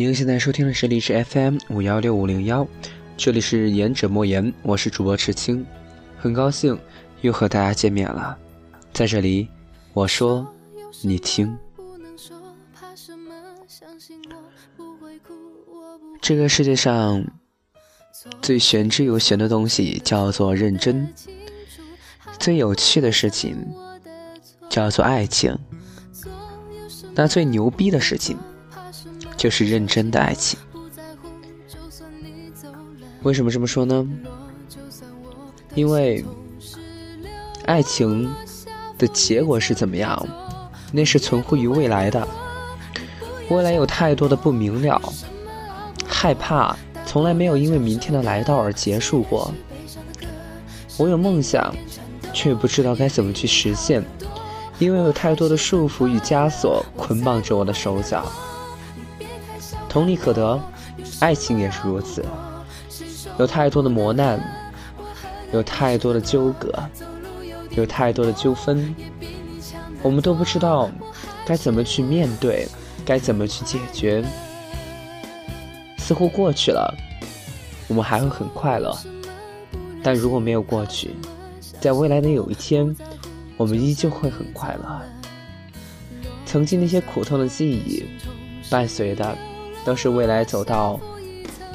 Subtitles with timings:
[0.00, 2.66] 您现在收听的是荔枝 FM 五幺六五零幺，
[3.18, 5.62] 这里是言者莫言，我是主播赤青，
[6.16, 6.80] 很高兴
[7.20, 8.34] 又和大家见面了。
[8.94, 9.46] 在这里，
[9.92, 10.50] 我说，
[11.02, 11.54] 你听。
[16.22, 17.22] 这个世界上
[18.40, 21.06] 最玄之又玄的东西叫做认真，
[22.38, 23.54] 最有趣的事情
[24.70, 25.54] 叫做爱情，
[27.14, 28.38] 那最牛逼的事情。
[29.40, 30.58] 就是认真的爱情。
[33.22, 34.06] 为什么这么说呢？
[35.74, 36.22] 因为
[37.64, 38.30] 爱情
[38.98, 40.28] 的结果是怎么样，
[40.92, 42.28] 那是存乎于未来的。
[43.48, 45.00] 未来有太多的不明了，
[46.06, 46.76] 害怕
[47.06, 49.50] 从来没有因为明天的来到而结束过。
[50.98, 51.74] 我有梦想，
[52.34, 54.04] 却不知道该怎么去实现，
[54.78, 58.30] 因为有太多的束缚与枷锁捆绑着我的手脚。
[59.90, 60.58] 同理可得，
[61.18, 62.24] 爱情也是如此，
[63.40, 64.40] 有太多的磨难，
[65.52, 66.72] 有太多的纠葛，
[67.72, 68.94] 有太多的纠纷，
[70.00, 70.88] 我们都不知道
[71.44, 72.68] 该怎么去面对，
[73.04, 74.24] 该怎么去解决。
[75.98, 76.94] 似乎过去了，
[77.88, 78.96] 我们还会很快乐，
[80.04, 81.16] 但如果没有过去，
[81.80, 82.94] 在未来的有一天，
[83.56, 85.02] 我们依旧会很快乐。
[86.46, 88.04] 曾经那些苦痛的记忆，
[88.70, 89.36] 伴随的。
[89.84, 91.00] 都是未来走到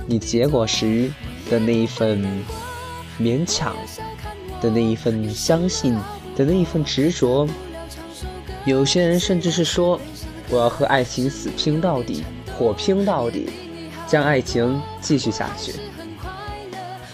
[0.07, 1.11] 你结果时
[1.49, 2.23] 的那一份
[3.19, 3.75] 勉强
[4.61, 5.93] 的那一份相信
[6.35, 7.47] 的那一份执着。
[8.65, 9.99] 有些人甚至是说
[10.49, 12.23] ：“我要和爱情死拼到底，
[12.57, 13.49] 火拼到底，
[14.07, 15.73] 将爱情继续下去。”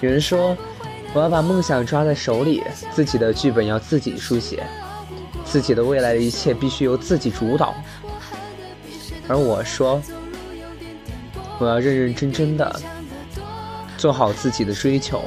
[0.02, 0.56] 有人说
[1.14, 4.64] ：“我要把梦想抓在手里，自己的剧本要自己书写，
[5.46, 7.74] 自己的未来的一切必须由自己主导。”
[9.28, 10.02] 而我说。
[11.62, 12.82] 我要认认真真的
[13.96, 15.24] 做好自己的追求，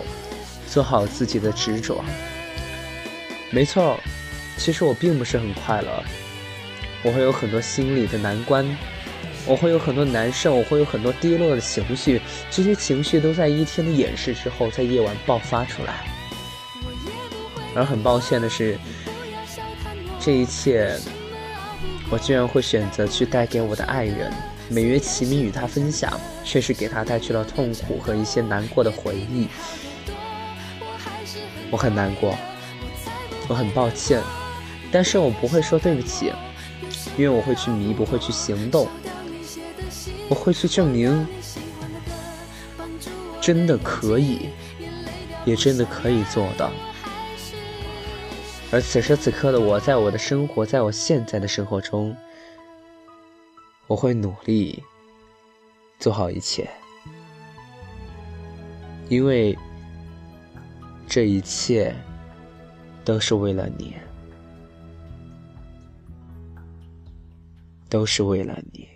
[0.68, 2.04] 做好自己的执着。
[3.50, 3.96] 没错，
[4.58, 6.02] 其实我并不是很快乐，
[7.04, 8.66] 我会有很多心里的难关，
[9.46, 12.20] 我会有很多难受，我会有很多低落的情绪，
[12.50, 16.04] 这些情绪都在一天的掩饰之后，在夜晚爆发出来。
[17.76, 18.76] 而很抱歉的是，
[20.18, 20.98] 这一切，
[22.10, 24.32] 我居然会选择去带给我的爱人。
[24.68, 29.46] 每月齐名与他分享，却是给他带去了痛苦和一些难过的回忆。
[31.70, 32.34] 我很难过，
[33.48, 34.22] 我很抱歉，
[34.90, 36.32] 但是我不会说对不起，
[37.16, 38.88] 因为我会去弥补，会去行动，
[40.28, 41.26] 我会去证明，
[43.40, 44.48] 真的可以，
[45.44, 46.70] 也真的可以做到。
[48.70, 52.16] 而此时此刻的我，在我的生活，在我现在的生活中。
[53.86, 54.82] 我会努力
[55.98, 56.68] 做好一切，
[59.08, 59.56] 因为
[61.06, 61.94] 这一切
[63.04, 63.94] 都是为了你，
[67.90, 68.88] 都是为了你。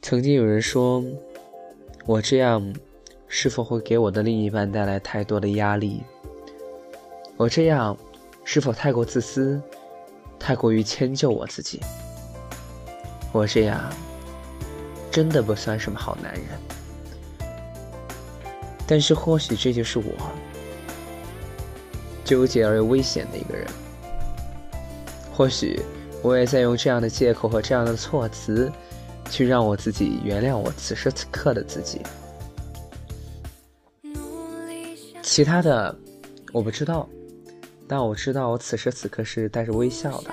[0.00, 1.04] 曾经有人说，
[2.06, 2.74] 我这样
[3.26, 6.02] 是否会给我的另一半带来太多的压力？
[7.36, 7.94] 我这样
[8.44, 9.60] 是否太过自私？
[10.48, 11.78] 太过于迁就我自己，
[13.32, 13.92] 我这样
[15.10, 16.44] 真的不算什么好男人。
[18.86, 20.14] 但是或许这就是我
[22.24, 23.66] 纠结而又危险的一个人。
[25.30, 25.78] 或许
[26.22, 28.72] 我也在用这样的借口和这样的措辞，
[29.28, 32.00] 去让我自己原谅我此时此刻的自己。
[35.22, 35.94] 其他的
[36.54, 37.06] 我不知道。
[37.88, 40.30] 但我知道，我此时此刻是带着微笑的。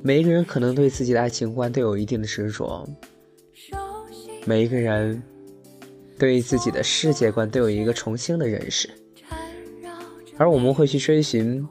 [0.00, 2.88] 每一个人可能对自己的爱情观都有一定的执着，
[4.46, 5.22] 每一个人
[6.18, 8.88] 对自己的世界观都有一个重新的认识。
[10.38, 11.66] 而我们会去追寻，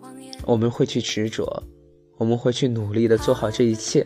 [0.45, 1.63] 我们会去执着，
[2.17, 4.06] 我们会去努力的做好这一切。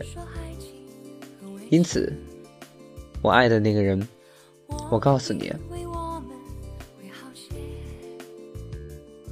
[1.68, 2.10] 因此，
[3.20, 4.08] 我爱的那个人，
[4.90, 5.52] 我告诉你。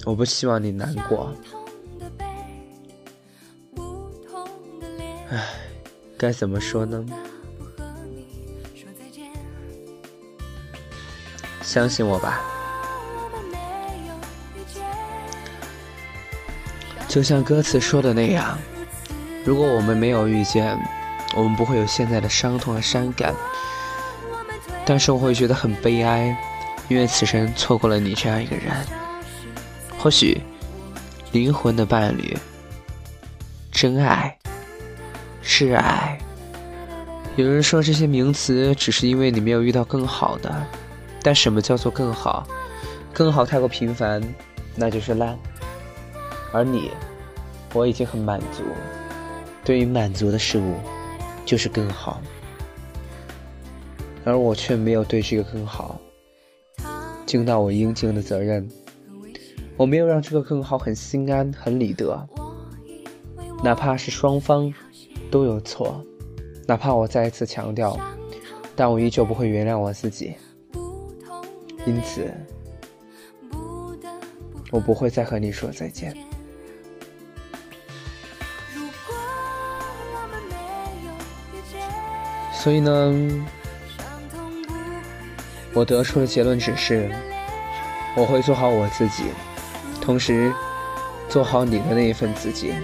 [0.04, 1.32] 我不希望你难过，
[5.31, 5.44] 唉，
[6.19, 7.04] 该怎么说呢？
[11.62, 12.40] 相信我吧，
[17.08, 18.58] 就像歌词说的那样，
[19.44, 20.76] 如果我们没有遇见，
[21.34, 23.32] 我们不会有现在的伤痛和伤感。
[24.84, 26.37] 但是我会觉得很悲哀，
[26.88, 28.75] 因为此生错过了你这样一个人。
[30.02, 30.37] 或许，
[31.31, 32.37] 灵魂的伴侣，
[33.70, 34.37] 真爱，
[35.44, 36.19] 挚爱。
[37.37, 40.66] 有人说这些名词只是因为你没有遇到更好的，
[41.22, 42.44] 但什么叫做更好？
[43.12, 44.20] 更好太过平凡，
[44.75, 45.38] 那就是烂。
[46.52, 46.90] 而你，
[47.72, 48.64] 我已经很满足。
[49.62, 50.81] 对于满足的事物，
[51.46, 52.20] 就是更好。
[54.25, 55.96] 而我却没有对这个更好
[57.25, 58.69] 尽到我应尽的责任。
[59.76, 62.28] 我没有让这个更好很心安、很理得，
[63.64, 64.72] 哪怕是双方
[65.30, 66.04] 都有错，
[66.66, 67.98] 哪怕我再一次强调，
[68.76, 70.34] 但我依旧不会原谅我自己。
[71.84, 72.32] 因此，
[74.70, 76.16] 我不会再和你说再见。
[82.52, 83.44] 所以呢，
[85.72, 87.10] 我得出的结论只是，
[88.16, 89.24] 我会做好我自己，
[90.02, 90.52] 同时
[91.28, 92.75] 做好你的那一份自己，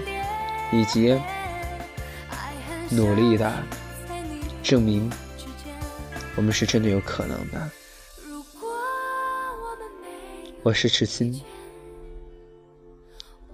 [0.71, 1.19] 以及
[2.89, 3.53] 努力的
[4.63, 5.11] 证明
[6.35, 7.69] 我们是真的有可能的。
[10.63, 11.39] 我是痴心，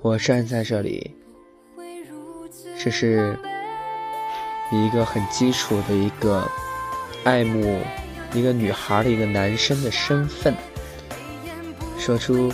[0.01, 1.15] 我站在这里，
[2.81, 3.37] 这是。
[4.71, 6.43] 一个很基础的一个
[7.23, 7.79] 爱慕
[8.33, 10.55] 一个女孩的一个男生的身份，
[11.99, 12.51] 说出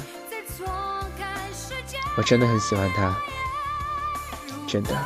[2.18, 3.16] 我真的很喜欢他，
[4.68, 4.98] 真的，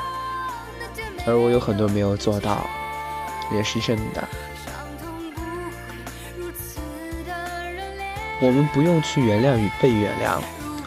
[1.25, 2.67] 而我有很多没有做到，
[3.51, 4.27] 也是真的。
[8.41, 10.41] 我们不用去原谅与被原谅，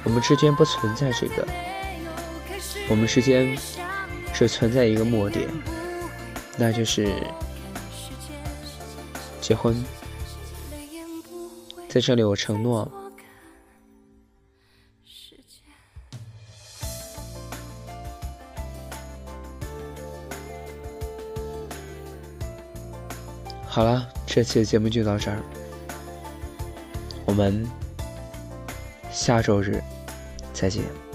[0.05, 1.47] 我们之间不存在这个，
[2.91, 3.57] 我们之间
[4.35, 5.49] 只存在一个默点。
[6.57, 7.11] 那就是
[9.41, 9.83] 结婚，
[11.89, 12.91] 在这里我承诺。
[23.69, 25.39] 好了，这期的节目就到这儿，
[27.25, 27.65] 我们
[29.13, 29.81] 下周日
[30.53, 31.08] 再见。